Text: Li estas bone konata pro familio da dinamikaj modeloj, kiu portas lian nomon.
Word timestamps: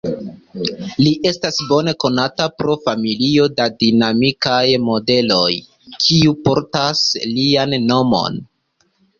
Li 1.01 1.09
estas 1.31 1.59
bone 1.71 1.91
konata 2.03 2.47
pro 2.61 2.77
familio 2.87 3.45
da 3.59 3.67
dinamikaj 3.85 4.63
modeloj, 4.89 5.53
kiu 6.07 6.35
portas 6.49 7.07
lian 7.37 7.79
nomon. 7.93 8.45